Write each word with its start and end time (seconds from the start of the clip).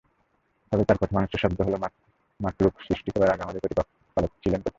তবে 0.71 0.83
তার 0.87 0.99
প্রথমাংশের 1.01 1.41
শব্দ 1.43 1.59
হলো 1.61 1.77
মাখলুক 2.39 2.73
সৃষ্টি 2.87 3.09
করার 3.13 3.33
আগে 3.33 3.43
আমাদের 3.43 3.61
প্রতিপালক 3.63 3.87
কোথায় 4.17 4.41
ছিলেন? 4.43 4.61